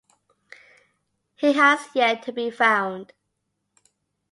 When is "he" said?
1.35-1.53